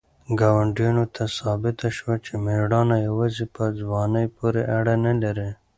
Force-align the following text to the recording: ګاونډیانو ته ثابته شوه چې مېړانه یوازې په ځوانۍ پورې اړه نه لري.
ګاونډیانو 0.39 1.05
ته 1.15 1.23
ثابته 1.37 1.87
شوه 1.97 2.15
چې 2.25 2.31
مېړانه 2.45 2.97
یوازې 3.07 3.45
په 3.55 3.63
ځوانۍ 3.79 4.25
پورې 4.37 4.61
اړه 4.77 4.93
نه 5.05 5.13
لري. 5.23 5.49